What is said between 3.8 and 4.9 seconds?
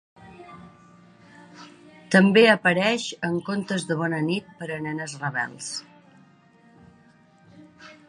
de bona nit per a